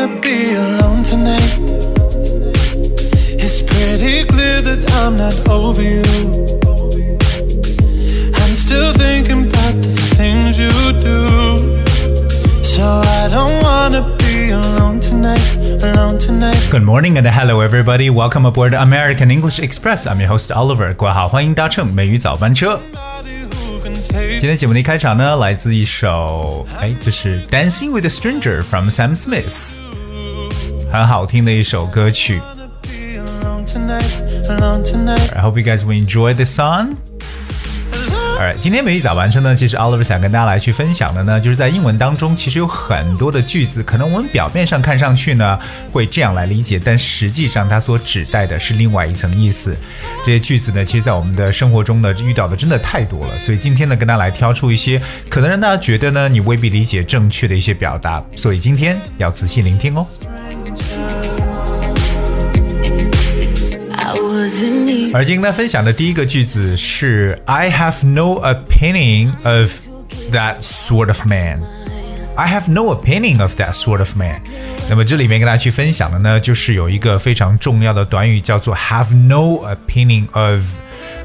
[0.00, 1.52] wanna be alone tonight.
[3.44, 6.02] It's pretty clear that I'm not over you.
[8.40, 10.72] I'm still thinking about the things you
[11.08, 11.18] do.
[12.62, 12.84] So
[13.20, 15.44] I don't wanna be alone tonight,
[15.82, 16.56] alone tonight.
[16.70, 18.08] Good morning and hello everybody.
[18.08, 20.06] Welcome aboard American English Express.
[20.06, 20.94] I'm your host Oliver.
[20.94, 22.80] 各位好，欢迎搭乘美语早班车。
[22.94, 29.78] Somebody who can take 今天节目的一开场呢，来自一首，哎，这是《Dancing with a Stranger》from Sam Smith，
[30.91, 32.41] 很好听的一首歌曲。
[35.33, 36.95] ，I hope you guys will enjoy the song.
[38.37, 45.57] Alright，今天美语早完成呢，其实 Oliver 想跟大家来去分享的呢，就是在英文当中，其实有很多的句子，可能我们表面上看上去呢
[45.91, 49.75] 会这样来理解，但实际上它所指代的是另外一层意思。
[50.25, 60.05] 这些句子呢，其实在我们的生活中呢遇到的真的太多了，所以今天呢跟大家来挑出一些可能让大家觉得呢你未必理解正确的一些表达，所以今天要仔细聆听哦。
[65.12, 69.72] 而今天分享的第一个句子是 I have no opinion of
[70.32, 74.40] that sort of man。I have no opinion of that sort of man。
[74.88, 80.62] 那么这里面跟大家去分享的呢，就是有一个非常重要的短语叫做 have no opinion of。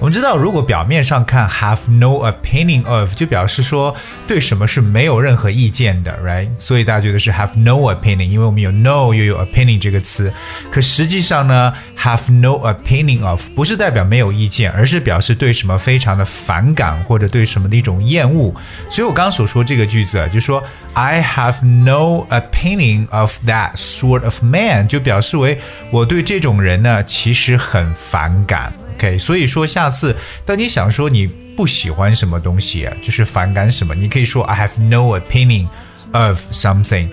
[0.00, 3.94] 我们知道，如果表面上看 have no opinion of，就表示说
[4.26, 6.48] 对什么是没有任何意见的，right？
[6.56, 10.32] 所以大家觉得是 have no opinion，因为我们有 no 又有 opinion 这个词。
[10.72, 18.54] 可实际上呢，have no opinion of 不是代表没有意见，而是表示对什么非常的反感或者对什么的一种厌恶。
[18.90, 28.72] 所以我刚刚所说这个句子啊，就说 I have no opinion of that sort of man，就表示为我对这种人呢其实很反感。
[29.00, 35.68] OK，所以说下次当你想说你不喜欢什么东西，就是反感什么，你可以说 I have no opinion
[36.12, 37.08] of something。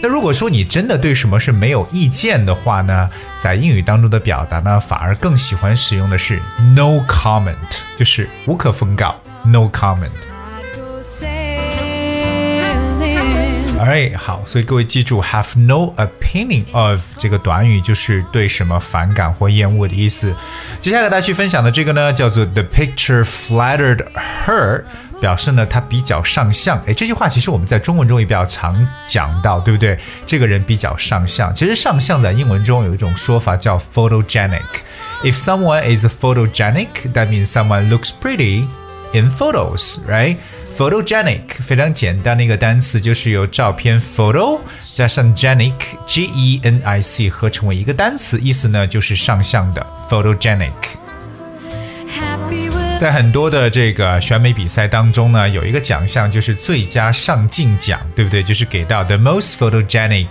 [0.00, 3.10] 那如果说你真的对什么是没有意见的话呢，
[3.40, 6.40] 在英语当中的表达呢，反而更喜欢使用的是
[6.76, 7.56] no comment，
[7.96, 10.31] 就是无可奉告，no comment。
[13.82, 20.32] Alright，好，所以各位记住，have no opinion of 这个短语就是对什么反感或厌恶的意思。
[20.80, 24.06] 接下来大家去分享的这个呢，叫做 The picture flattered
[24.46, 24.84] her，
[25.20, 26.80] 表示呢她比较上相。
[26.86, 29.98] 诶，这句话其实我们在中文中也比较常讲到，对不对？
[30.24, 31.52] 这个人比较上相。
[31.52, 34.60] 其实上相在英文中有一种说法叫 photogenic。
[35.24, 38.68] If someone is photogenic, that means someone looks pretty
[39.12, 40.36] in photos, right?
[40.76, 44.58] Photogenic 非常简单的一个单词，就是由照片 photo
[44.94, 45.74] 加上 genic
[46.06, 50.72] G E N I C 合成为一个单词，意思呢就是上相的 photogenic。
[52.98, 58.42] 在很多的这个选美比赛当中呢，有一个奖项就是最佳上镜奖，对不对？
[58.42, 60.28] 就是给到 the most photogenic。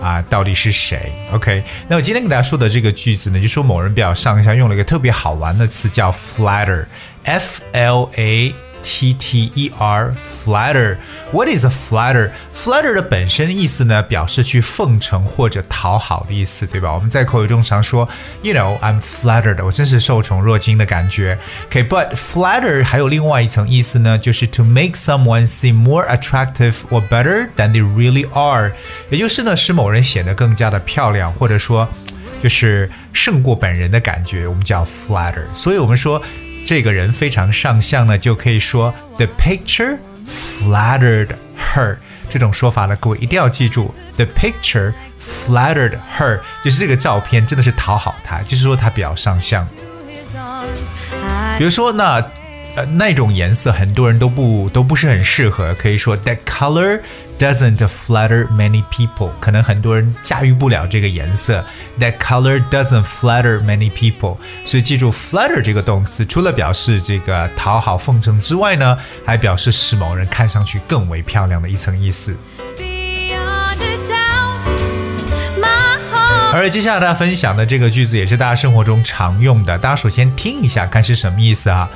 [0.00, 10.13] 啊，到底是谁？OK，那我今天给大家说的这个句子呢，就说某人比较上相，用了一个特别好玩的词叫 flatter，F L A T T E R
[10.45, 16.93] flatter。What is a flatter？flatter 的本身意思呢，表示去奉承或者讨好的意思，对吧？
[16.93, 18.07] 我们在口语中常说，
[18.41, 21.37] You know I'm flattered，我真是受宠若惊的感觉。
[21.67, 28.73] OK，but、flatter 还有另外一层意思呢，就是 to make someone seem more attractive or better than they really are，
[29.09, 31.87] 也就是呢，使某人显得更加的漂亮，或者说。
[32.41, 35.45] 就是胜过本人的感觉，我们叫 flatter。
[35.53, 36.21] 所以我们说
[36.68, 39.96] 这个人非常上相呢，就可以说 the picture
[40.28, 41.96] flattered her。
[42.28, 49.66] 这种说法呢，各位一定要记住，the picture flattered her，就是这个照片真的是讨好她，就是说她比较上相。
[51.56, 52.22] 比如说那
[52.76, 57.00] 呃那种颜色很多人都不都不是很适合，可以说 that color
[57.38, 61.64] doesn't flatter many people，可能很多人驾驭不了这个颜色。
[61.98, 72.36] That color doesn't flatter many people，所以记住 flatter 这个动词，除了表示这个讨好奉承之外呢，还表示使某人看上去更为漂亮的一层意思。
[76.50, 81.88] 而接下来大家分享的这个句子也是大家生活中常用的，大家首先听一下，看是什么意思啊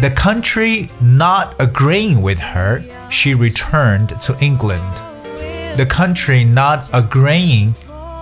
[0.00, 4.88] ？The country not agreeing with her, she returned to England.
[5.76, 7.74] The country not agreeing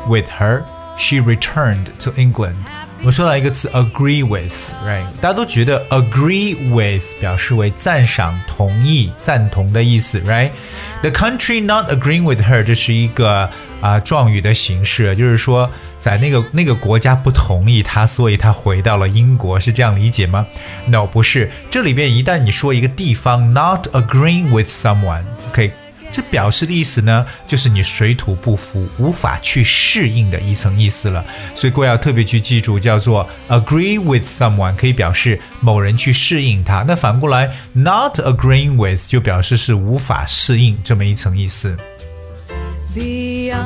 [0.08, 0.66] with her,
[0.98, 2.58] she returned to England.
[3.00, 5.04] 我们说到一个词 agree with，right？
[5.20, 13.48] 大家都觉得 agree with 表示为赞赏、同意、赞同的意思，right？The country not agreeing with her，这是一个
[13.80, 20.44] 啊、状语的形式，就是说在那个那个国家不同意他，所以他回到了英国，是这样理解吗
[20.88, 21.48] ？No，不是。
[21.70, 25.22] 这里边一旦你说一个地方 not agreeing with someone，
[25.52, 25.70] 可以
[26.10, 31.24] 这表示的意思呢，就是你水土不服，无法去适应的一层意思了。
[31.54, 36.84] 所以各位要特别去记住，叫做 agree with someone 可以表示某人去适应他。
[36.86, 41.76] 那反过来，not agreeing with 就表示是无法适应这么一层意思。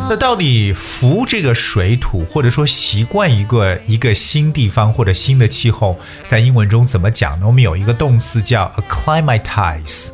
[0.08, 5.98] 那到底服这个水土，或者说习惯一个一个新地方或者新的气候，
[6.28, 7.46] 在英文中怎么讲呢？
[7.46, 10.10] 我们有一个动词叫 acclimatize。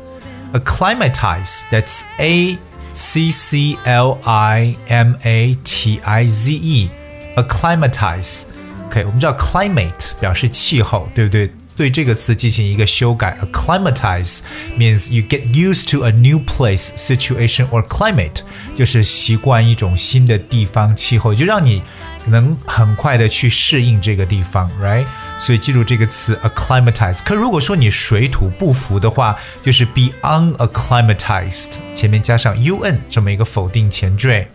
[0.52, 2.56] acclimatize that's a
[2.92, 6.90] c c l i m a t i z e
[7.36, 11.50] acclimatize。OK，我们知道 climate 表示气候，对不对？
[11.76, 14.38] 对这个词进行一个修改，acclimatize
[14.78, 18.42] means you get used to a new place, situation or climate，
[18.76, 21.82] 就是习惯一种新的地方气候，就让你
[22.28, 25.04] 能很快的去适应这个地方，right？
[25.38, 27.18] 所以记住这个词 acclimatize。
[27.24, 34.48] 可如果说你水土不服的话，就是 be unacclimatized，前面加上 un 这么一个否定前缀。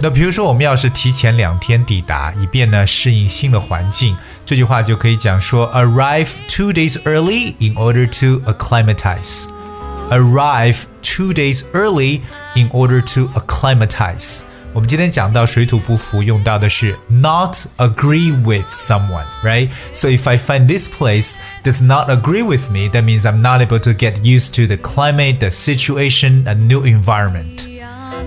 [0.00, 12.20] 那比如说，我们要是提前两天抵达，以便呢适应新的环境，这句话就可以讲说：arrive two days early in order to acclimatize。arrive two days early
[12.54, 14.42] in order to acclimatize。
[14.76, 19.68] 我们今天讲到水土不服，用到的是 not agree with someone, right?
[19.92, 23.60] So if I find this place does not agree with me, that means I'm not
[23.60, 27.68] able to get used to the climate, the situation, a new environment.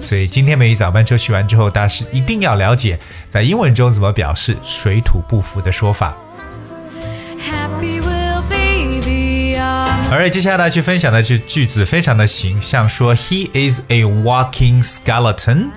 [0.02, 6.16] 所以今天美语早班车学完之后，大家是一定要了解在英文中怎么表示水土不服的说法。
[7.40, 10.12] Happy will be beyond.
[10.12, 15.70] 而接下来去分享的这句子非常的形象，说 He is a walking skeleton.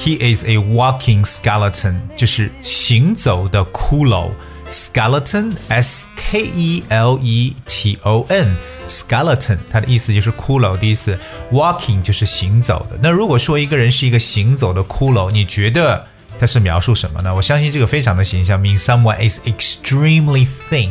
[0.00, 4.30] He is a walking skeleton，就是行走的骷髅。
[4.70, 8.56] Skeleton, S K E L E T O N,
[8.88, 11.16] skeleton，它的意思就是骷髅的意思。
[11.52, 12.98] Walking 就是行走的。
[13.00, 16.04] 那如果说一个人是一个行走的骷髅，你觉得
[16.38, 17.32] 它是描述什么呢？
[17.32, 20.90] 我相信这个非常的形象，means someone is extremely thin。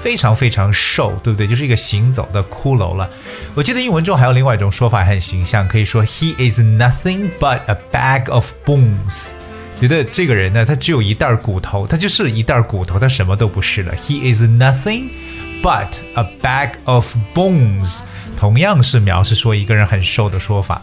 [0.00, 1.46] 非常非常瘦，对不对？
[1.46, 3.08] 就是一个行走的骷髅了。
[3.54, 9.32] 我记得英文中还有另外一种说法很形象，可以说 He is nothing but a bag of bones。
[9.78, 13.94] 觉得这个人呢，他只有一袋骨头，他就是一袋骨头，他什么都不是了。
[13.96, 15.10] He is nothing
[15.62, 18.00] but a bag of bones。
[18.38, 20.82] 同样是描述说一个人很瘦的说法。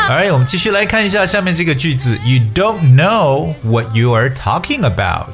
[0.00, 0.26] on high.
[0.28, 5.26] 而我们继续来看一下下面这个句子：You don't know what you are talking about.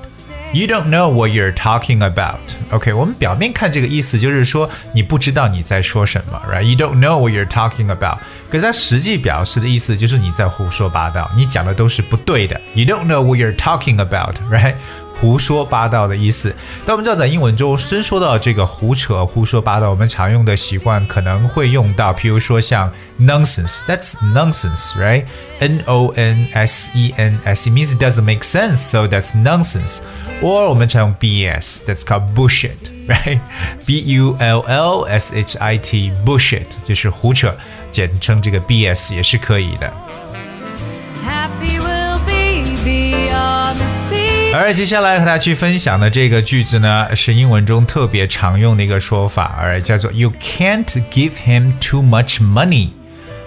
[0.55, 2.37] You don't know what you're talking about.
[2.73, 6.62] OK，我们表面看这个意思就是说你不知道你在说什么，right?
[6.62, 8.19] You don't know what you're talking about.
[8.50, 12.61] 可是它实际表示的意思就是你在胡说八道，你讲的都是不对的。
[12.75, 14.75] You don't know what you're talking about, right?
[15.19, 16.56] 胡说八道的意思。
[16.86, 30.00] 但我们知道，在英文中，真说到这个胡扯、胡说八道，我们常用的习惯可能会用到，譬如说像 nonsense，that's nonsense，right？N O N S E N S，it means it doesn't make sense，so that's nonsense。
[30.42, 37.56] or 我们常用 BS，that's called bullshit，right？B U L L S H I T，bullshit 就是胡扯，
[37.92, 39.92] 简称这个 BS 也是可以的。
[44.53, 52.89] 而接下来和大家去分享的这个句子呢，是英文中特别常用的一个说法，而叫做 “You can't give him too much money”。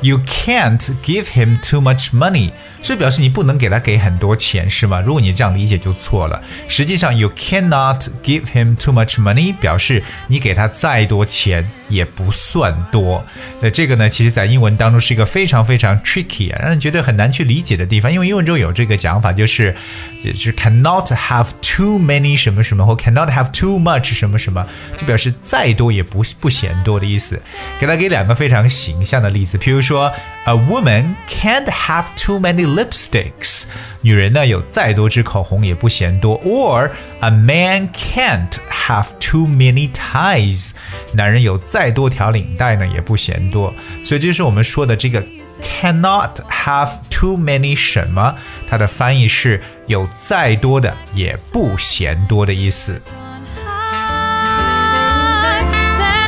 [0.03, 2.53] You can't give him too much money，
[2.83, 5.01] 是表示你不能给他给很多钱，是吗？
[5.01, 6.43] 如果你这样理解就错了。
[6.69, 13.25] 实际上，you cannot give him too much money 表示你给他再多钱也不算多。
[13.61, 18.11] 那这个呢，其实在英文当中是一个非常非常 tricky 啊，让人觉得很难去理解的地方。
[18.13, 19.75] 因为英文中有这个讲法，就是
[20.25, 27.41] 就是 cannot have too many 什么什么，或 cannot have too much 什么什么，就表示再多也不不嫌多的意思。
[27.79, 30.13] 给他给两个非常形象的例子，譬如说
[30.45, 33.64] ，A woman can't have too many lipsticks，
[34.02, 40.72] 女人呢有再多支口红也不嫌多；or a man can't have too many ties，
[41.14, 43.74] 男人有再多条领带呢也不嫌多。
[44.04, 45.24] 所以这就是我们说的这个
[45.62, 48.36] cannot have too many 什么，
[48.70, 53.02] 它的翻译是有再多的也不嫌多的意思。
[53.66, 55.64] High.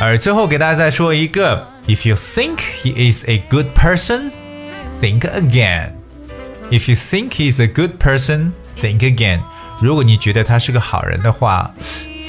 [0.00, 4.30] 而最后给大家再说一个：If you think he is a good person,
[5.00, 5.90] think again.
[6.71, 9.41] If you think he's a good person, think again.
[9.79, 11.71] 如果你觉得他是个好人的话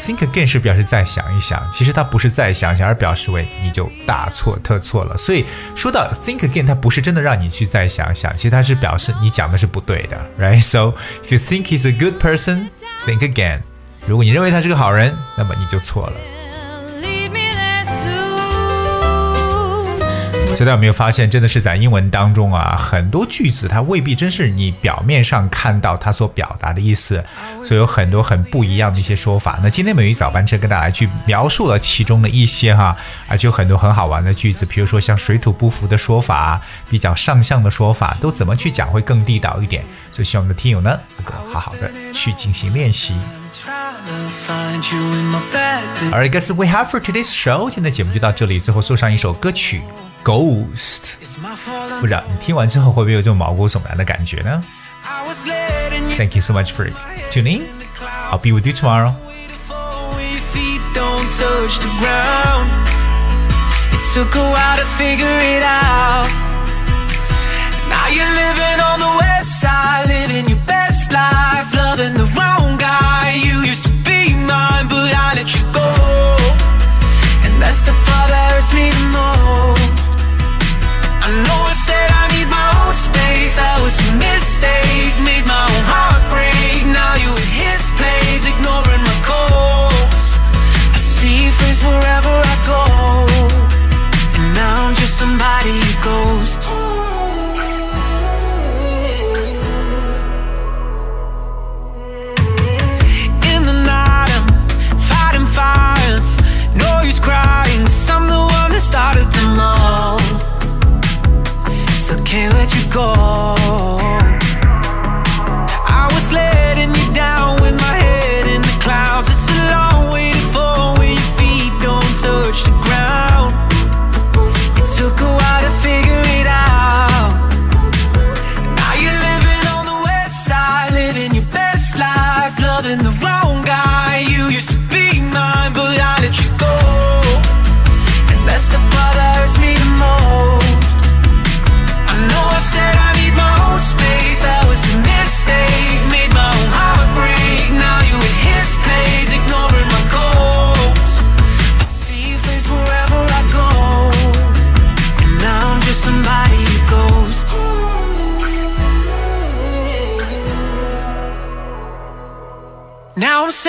[0.02, 5.16] ，think again 是表示再想一想，其实他不是再想想，而表示为你就大错特错了。
[5.16, 10.62] 所以说到 think again，它不是真的让你去再想想，其实它是表示你讲的是不对的，right?
[10.62, 12.68] So if you think he's a good person,
[13.06, 13.60] think again.
[14.06, 16.16] 如果你认为他是个好人，那么你就错了。
[20.60, 27.22] 大家有没有发现，真的是在英文当中啊，很多句子它未必真是你表面上看到它所表达的意思，
[27.64, 29.58] 所以有很多很不一样的一些说法。
[29.62, 32.96] 那今天美语早班车跟大家去描述了其中的一些哈，
[33.28, 39.84] 而且有很多很好玩的句子，比如说像水土不服的说法，比较上相的说法，都怎么去讲会更地道一点。
[40.12, 43.12] 所以希望我们的听友呢，能够好好的去进行练习。
[46.10, 47.68] Alright, guys, we have for today's show。
[47.68, 49.78] 今天的节目就到这里，最后送上一首歌曲
[50.23, 54.63] 《Ghost》，不知道你听完之后会不会有这种毛骨悚然的感觉呢？
[56.17, 56.91] Thank you so much for
[57.31, 57.63] tuning.
[58.31, 59.13] I'll be with you tomorrow.
[64.15, 66.27] Took a while to figure it out.
[67.87, 73.37] Now you're living on the west side, living your best life, loving the wrong guy.
[73.37, 75.85] You used to be mine, but I let you go.
[77.45, 80.02] And that's the part that hurts me the most.
[81.24, 85.16] I know I said I need my own space, that was a mistake.
[85.24, 86.84] Made my own heart break.
[86.84, 88.73] Now you at his place, ignoring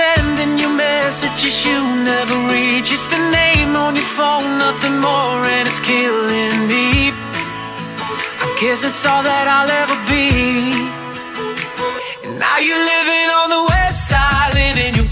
[0.06, 1.78] sending you messages you
[2.12, 2.84] never read.
[2.84, 6.86] Just a name on your phone, nothing more, and it's killing me.
[8.44, 10.28] I guess it's all that I'll ever be.
[12.24, 15.05] And now you're living on the west side, living your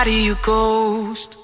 [0.00, 1.39] body a ghost.